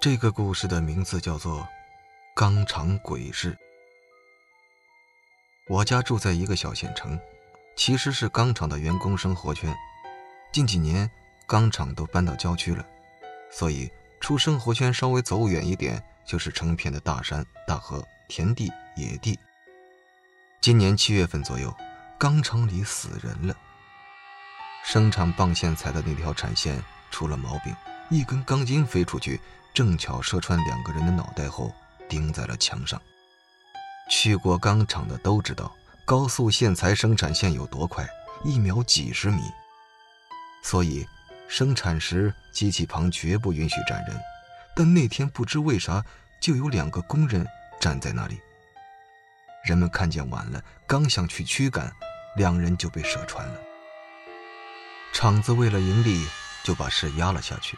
[0.00, 1.60] 这个故事的名字叫做
[2.34, 3.52] 《钢厂鬼事》。
[5.68, 7.20] 我家住在一个小县城，
[7.76, 9.76] 其实是钢厂的员工生活圈。
[10.52, 11.10] 近几年，
[11.46, 12.82] 钢厂都搬到郊区了，
[13.50, 13.90] 所以
[14.20, 19.38] 出生活圈稍微走远一点，就是成片的大山、大河、田地、野地。
[20.62, 21.76] 今年七月份左右，
[22.18, 23.54] 钢厂里死人了。
[24.82, 27.76] 生产棒线材的那条产线出了毛病，
[28.08, 29.38] 一根钢筋飞出去。
[29.72, 31.72] 正巧射穿两个人的脑袋后，
[32.08, 33.00] 钉在了墙上。
[34.10, 38.08] 去过钢厂的都知道，高速线材生产线有多快，
[38.44, 39.42] 一秒几十米。
[40.62, 41.06] 所以，
[41.48, 44.20] 生产时机器旁绝不允许站人。
[44.74, 46.04] 但那天不知为啥，
[46.40, 47.46] 就有两个工人
[47.80, 48.40] 站在那里。
[49.64, 51.92] 人们看见晚了，刚想去驱赶，
[52.36, 53.60] 两人就被射穿了。
[55.12, 56.26] 厂子为了盈利，
[56.64, 57.76] 就把事压了下去。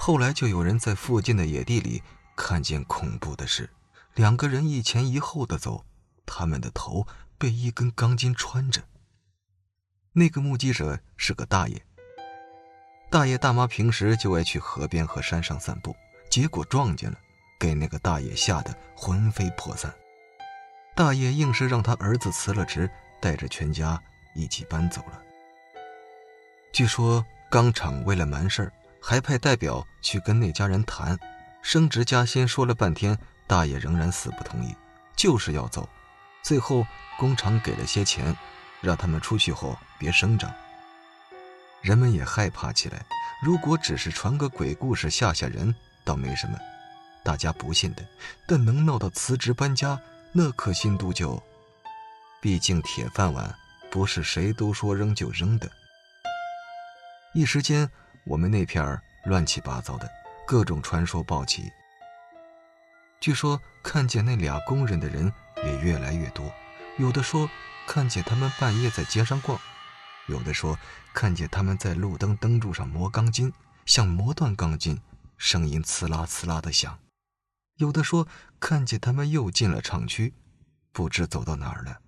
[0.00, 2.04] 后来就有人在附近的野地里
[2.36, 3.68] 看见恐怖的事：
[4.14, 5.84] 两个人一前一后的走，
[6.24, 7.04] 他们的头
[7.36, 8.80] 被一根钢筋穿着。
[10.12, 11.84] 那个目击者是个大爷。
[13.10, 15.94] 大爷大妈平时就爱去河边和山上散步，
[16.30, 17.18] 结果撞见了，
[17.58, 19.92] 给那个大爷吓得魂飞魄散。
[20.94, 22.88] 大爷硬是让他儿子辞了职，
[23.20, 24.00] 带着全家
[24.32, 25.20] 一起搬走了。
[26.72, 28.72] 据说钢厂为了瞒事儿。
[29.08, 31.18] 还派代表去跟那家人谈，
[31.62, 34.76] 升职加薪说了半天，大爷仍然死不同意，
[35.16, 35.88] 就是要走。
[36.42, 36.86] 最后
[37.18, 38.36] 工厂给了些钱，
[38.82, 40.52] 让他们出去后别声张。
[41.80, 43.02] 人们也害怕起来。
[43.42, 46.58] 如果只是传个鬼故事吓吓人，倒没什么，
[47.24, 48.04] 大家不信的。
[48.46, 49.98] 但能闹到辞职搬家，
[50.32, 51.42] 那可信度就……
[52.42, 53.54] 毕竟铁饭碗
[53.90, 55.66] 不是谁都说扔就扔的。
[57.32, 57.90] 一时间。
[58.28, 60.06] 我们那片乱七八糟的，
[60.46, 61.72] 各种传说报起。
[63.18, 65.32] 据说看见那俩工人的人
[65.64, 66.52] 也越来越多，
[66.98, 67.48] 有的说
[67.86, 69.58] 看见他们半夜在街上逛，
[70.26, 70.78] 有的说
[71.14, 73.50] 看见他们在路灯灯柱上磨钢筋，
[73.86, 75.00] 像磨断钢筋，
[75.38, 76.98] 声音刺啦刺啦的响；
[77.76, 78.28] 有的说
[78.60, 80.34] 看见他们又进了厂区，
[80.92, 81.98] 不知走到哪儿了。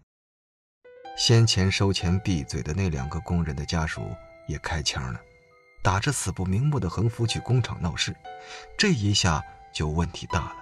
[1.16, 4.14] 先前收钱闭嘴的那两个工人的家属
[4.46, 5.18] 也开枪了。
[5.82, 8.14] 打着死不瞑目的横幅去工厂闹事，
[8.76, 9.42] 这一下
[9.72, 10.56] 就问题大了。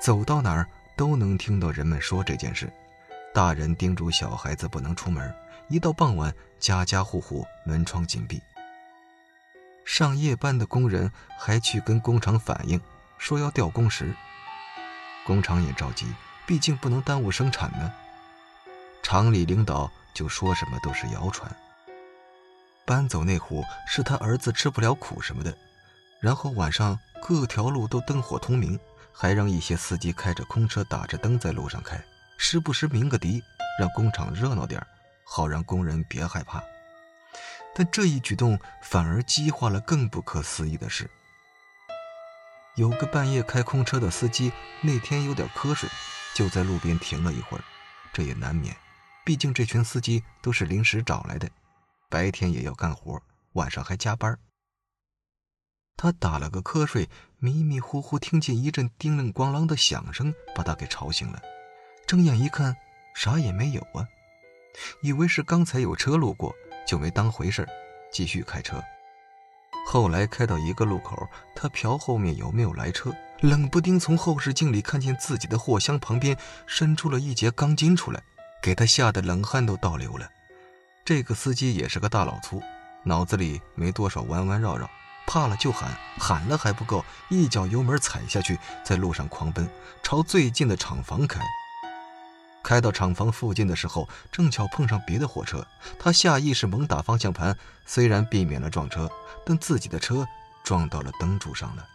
[0.00, 2.70] 走到哪儿都能听到人们说这件事，
[3.34, 5.34] 大人叮嘱小孩子不能出门，
[5.68, 8.40] 一到傍晚，家家户户门窗紧闭。
[9.84, 12.78] 上夜班的工人还去跟工厂反映，
[13.16, 14.14] 说要调工时。
[15.24, 16.06] 工厂也着急，
[16.46, 17.92] 毕竟不能耽误生产呢。
[19.02, 21.50] 厂里领导就说什么都是谣传。
[22.88, 25.54] 搬走那户是他儿子吃不了苦什么的，
[26.20, 28.80] 然后晚上各条路都灯火通明，
[29.12, 32.02] 还让一些司机开着空车打着灯在路上开，
[32.38, 33.42] 时不时鸣个笛，
[33.78, 34.82] 让工厂热闹点
[35.22, 36.64] 好让工人别害怕。
[37.74, 41.10] 但这一举动反而激化了更不可思议的事：
[42.76, 44.50] 有个半夜开空车的司机
[44.80, 45.90] 那天有点瞌睡，
[46.34, 47.64] 就在路边停了一会儿，
[48.14, 48.74] 这也难免，
[49.26, 51.46] 毕竟这群司机都是临时找来的。
[52.08, 53.20] 白天也要干活，
[53.52, 54.38] 晚上还加班。
[55.96, 57.08] 他打了个瞌睡，
[57.38, 61.42] 迷迷糊糊听见一阵叮铃咣啷的响声，把他给吵醒了。
[62.06, 62.74] 睁眼一看，
[63.14, 64.06] 啥也没有啊，
[65.02, 66.54] 以为是刚才有车路过，
[66.86, 67.68] 就没当回事
[68.12, 68.82] 继续开车。
[69.86, 76.36] 后来开到一个路口，他瞟后面有没有来车，冷不丁从后视镜里看见自己的货箱旁边
[76.66, 78.22] 伸出了一截钢筋出来，
[78.62, 80.30] 给他吓得冷汗都倒流了。
[81.08, 82.62] 这个司机也是个大老粗，
[83.02, 84.90] 脑子里没多少弯弯绕绕，
[85.26, 89.66] 怕了就喊，喊了还不够，一脚油门踩下去，在路上狂奔，
[90.02, 91.40] 朝最近的厂房开。
[92.62, 95.66] 开到厂房附近的时候，正巧碰上别的货车，
[95.98, 99.10] 他下意识猛打方向盘，虽然避免了撞车，
[99.46, 100.28] 但自己的车
[100.62, 101.88] 撞到了灯柱上了。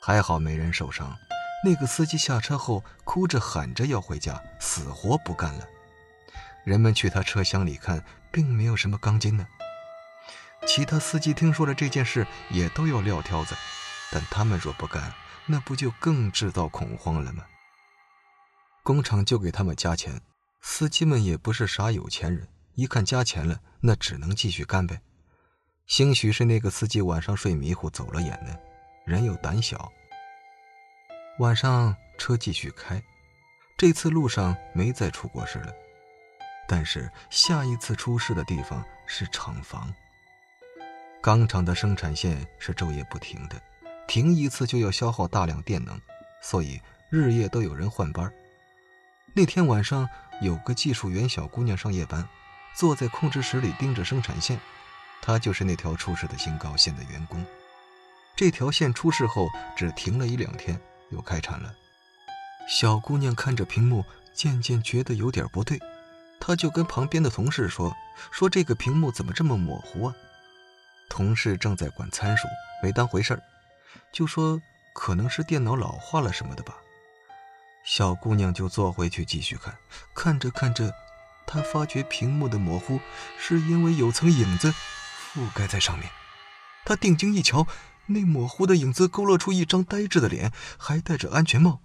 [0.00, 1.14] 还好没人受伤，
[1.62, 5.66] 那个司机下车后哭着喊着要回家，死活不干了。
[6.64, 8.02] 人们去他车厢里看，
[8.32, 9.46] 并没有什么钢筋呢。
[10.66, 13.54] 其他司机听说了这件事，也都要撂挑子，
[14.10, 15.12] 但他们若不干，
[15.46, 17.44] 那不就更制造恐慌了吗？
[18.82, 20.20] 工厂就给他们加钱，
[20.62, 24.98] 司机们也不是啥有钱人，一看加钱了，那只能继续干呗。
[25.86, 28.56] 兴许是那个司机晚上睡迷糊走了眼呢，
[29.04, 29.92] 人又胆小。
[31.40, 33.02] 晚上车继续开，
[33.76, 35.70] 这次路上没再出过事了。
[36.66, 39.92] 但是下一次出事的地方是厂房。
[41.20, 43.60] 钢厂的生产线是昼夜不停的，
[44.06, 45.98] 停一次就要消耗大量电能，
[46.42, 48.32] 所以日夜都有人换班。
[49.32, 50.08] 那天晚上，
[50.42, 52.28] 有个技术员小姑娘上夜班，
[52.76, 54.60] 坐在控制室里盯着生产线。
[55.22, 57.44] 她就是那条出事的新高线的员工。
[58.36, 60.78] 这条线出事后只停了一两天，
[61.10, 61.74] 又开产了。
[62.68, 65.80] 小姑娘看着屏幕，渐渐觉得有点不对，
[66.46, 67.96] 他就跟旁边的同事说
[68.30, 70.14] ：“说这个屏幕怎么这么模糊啊？”
[71.08, 72.46] 同事正在管参数，
[72.82, 73.42] 没当回事儿，
[74.12, 74.60] 就说
[74.92, 76.74] 可能是电脑老化了什么的吧。
[77.82, 79.74] 小姑娘就坐回去继续看，
[80.14, 80.92] 看着看着，
[81.46, 83.00] 她发觉屏幕的模糊
[83.38, 84.70] 是因为有层影子
[85.32, 86.10] 覆盖在上面。
[86.84, 87.66] 她定睛一瞧，
[88.08, 91.80] 那模糊的影子勾勒出一张呆滞的脸，还戴着安全帽，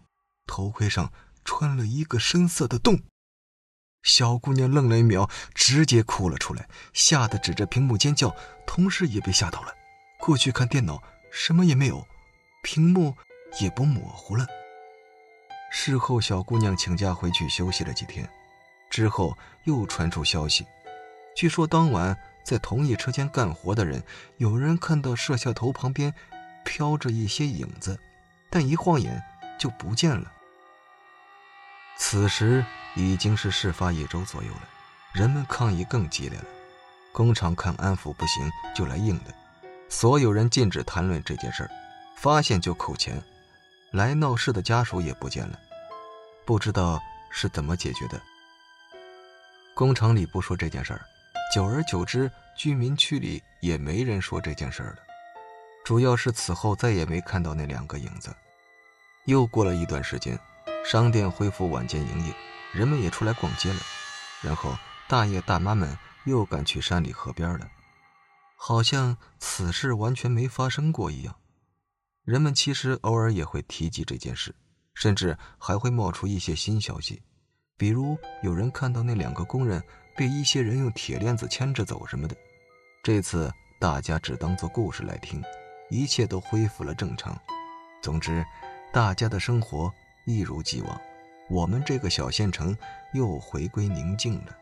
[0.45, 1.13] 头盔上
[1.45, 3.03] 穿了一个深色的洞。
[4.03, 8.35] 小姑娘愣了一秒，直接哭了出来，吓得指着屏幕尖叫。
[8.65, 9.73] 同事也被吓到了，
[10.19, 11.01] 过去看电脑，
[11.31, 12.07] 什么也没有，
[12.63, 13.15] 屏幕
[13.59, 14.45] 也不模糊了。
[15.71, 18.27] 事后，小姑娘请假回去休息了几天，
[18.89, 20.65] 之后又传出消息，
[21.35, 24.03] 据说当晚在同一车间干活的人，
[24.37, 26.13] 有人看到摄像头旁边
[26.63, 27.99] 飘着一些影子，
[28.49, 29.21] 但一晃眼
[29.59, 30.31] 就不见了。
[31.99, 32.65] 此时。
[32.95, 34.67] 已经是事发一周左右了，
[35.13, 36.45] 人们抗议更激烈了。
[37.13, 39.33] 工厂看安抚不行，就来硬的。
[39.87, 41.69] 所有人禁止谈论这件事儿，
[42.17, 43.21] 发现就扣钱。
[43.91, 45.57] 来闹事的家属也不见了，
[46.45, 46.99] 不知道
[47.31, 48.19] 是怎么解决的。
[49.75, 51.01] 工厂里不说这件事儿，
[51.53, 54.97] 久而久之，居民区里也没人说这件事儿了。
[55.85, 58.35] 主要是此后再也没看到那两个影子。
[59.25, 60.37] 又过了一段时间，
[60.83, 62.33] 商店恢复晚间营业。
[62.71, 63.79] 人们也出来逛街了，
[64.43, 64.77] 然后
[65.07, 67.67] 大爷大妈们又赶去山里河边了，
[68.55, 71.35] 好像此事完全没发生过一样。
[72.23, 74.53] 人们其实偶尔也会提及这件事，
[74.93, 77.23] 甚至还会冒出一些新消息，
[77.75, 79.83] 比如有人看到那两个工人
[80.15, 82.35] 被一些人用铁链子牵着走什么的。
[83.01, 85.43] 这次大家只当做故事来听，
[85.89, 87.35] 一切都恢复了正常。
[87.99, 88.45] 总之，
[88.93, 89.91] 大家的生活
[90.29, 91.01] 一如既往。
[91.49, 92.77] 我们这个小县城
[93.13, 94.55] 又回归宁静了。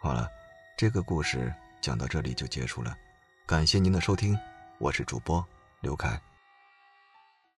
[0.00, 0.28] 好了，
[0.76, 2.96] 这个故事讲到这里就结束了，
[3.46, 4.36] 感谢您的收听，
[4.78, 5.46] 我是主播
[5.80, 6.20] 刘凯。